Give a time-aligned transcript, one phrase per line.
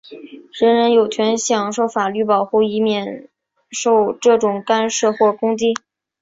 [0.59, 3.29] 人人有权享受法律保护,以免
[3.69, 5.75] 受这种干涉或攻击。